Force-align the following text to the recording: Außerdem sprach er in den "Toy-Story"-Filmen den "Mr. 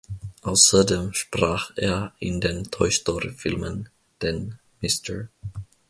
Außerdem 0.41 1.13
sprach 1.13 1.69
er 1.75 2.11
in 2.17 2.41
den 2.41 2.71
"Toy-Story"-Filmen 2.71 3.87
den 4.23 4.57
"Mr. 4.81 5.27